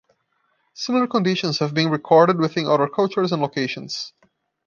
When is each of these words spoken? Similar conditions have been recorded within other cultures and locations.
Similar 0.73 1.05
conditions 1.05 1.59
have 1.59 1.75
been 1.75 1.91
recorded 1.91 2.39
within 2.39 2.65
other 2.65 2.87
cultures 2.87 3.31
and 3.31 3.39
locations. 3.39 4.13